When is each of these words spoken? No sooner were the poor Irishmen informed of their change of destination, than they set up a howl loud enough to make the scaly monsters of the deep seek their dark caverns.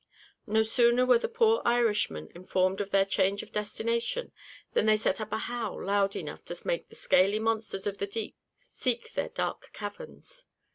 No 0.47 0.63
sooner 0.63 1.05
were 1.05 1.19
the 1.19 1.27
poor 1.29 1.61
Irishmen 1.63 2.29
informed 2.33 2.81
of 2.81 2.89
their 2.89 3.05
change 3.05 3.43
of 3.43 3.51
destination, 3.51 4.31
than 4.73 4.87
they 4.87 4.97
set 4.97 5.21
up 5.21 5.31
a 5.31 5.37
howl 5.37 5.85
loud 5.85 6.15
enough 6.15 6.43
to 6.45 6.59
make 6.65 6.89
the 6.89 6.95
scaly 6.95 7.37
monsters 7.37 7.85
of 7.85 7.99
the 7.99 8.07
deep 8.07 8.35
seek 8.63 9.13
their 9.13 9.29
dark 9.29 9.69
caverns. 9.73 10.45